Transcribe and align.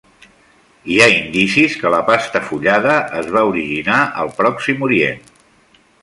Hi 0.93 0.95
ha 1.01 1.09
indicis 1.15 1.75
que 1.83 1.91
la 1.95 1.99
pasta 2.07 2.41
fullada 2.47 2.95
es 3.19 3.29
va 3.35 3.43
originar 3.53 3.99
al 4.23 4.33
Pròxim 4.39 4.81
Orient. 4.89 5.29